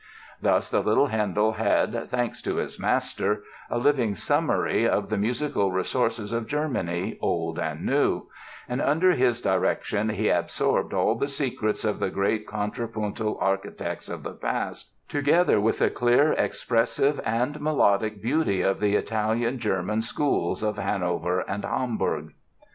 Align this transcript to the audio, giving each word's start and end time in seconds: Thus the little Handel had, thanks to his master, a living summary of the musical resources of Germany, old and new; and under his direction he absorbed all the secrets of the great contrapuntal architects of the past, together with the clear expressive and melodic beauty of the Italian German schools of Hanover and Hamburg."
Thus 0.41 0.71
the 0.71 0.81
little 0.81 1.05
Handel 1.09 1.51
had, 1.51 2.09
thanks 2.09 2.41
to 2.41 2.55
his 2.55 2.79
master, 2.79 3.43
a 3.69 3.77
living 3.77 4.15
summary 4.15 4.89
of 4.89 5.11
the 5.11 5.17
musical 5.19 5.71
resources 5.71 6.33
of 6.33 6.47
Germany, 6.47 7.19
old 7.21 7.59
and 7.59 7.85
new; 7.85 8.23
and 8.67 8.81
under 8.81 9.11
his 9.11 9.41
direction 9.41 10.09
he 10.09 10.29
absorbed 10.29 10.91
all 10.91 11.13
the 11.13 11.27
secrets 11.27 11.85
of 11.85 11.99
the 11.99 12.09
great 12.09 12.47
contrapuntal 12.47 13.37
architects 13.39 14.09
of 14.09 14.23
the 14.23 14.33
past, 14.33 14.91
together 15.07 15.61
with 15.61 15.77
the 15.77 15.91
clear 15.91 16.31
expressive 16.31 17.21
and 17.23 17.61
melodic 17.61 18.23
beauty 18.23 18.63
of 18.63 18.79
the 18.79 18.95
Italian 18.95 19.59
German 19.59 20.01
schools 20.01 20.63
of 20.63 20.79
Hanover 20.79 21.41
and 21.41 21.63
Hamburg." 21.63 22.33